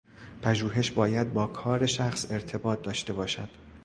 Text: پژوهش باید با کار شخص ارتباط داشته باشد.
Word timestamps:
پژوهش 0.41 0.91
باید 0.91 1.33
با 1.33 1.47
کار 1.47 1.85
شخص 1.85 2.31
ارتباط 2.31 2.81
داشته 2.81 3.13
باشد. 3.13 3.49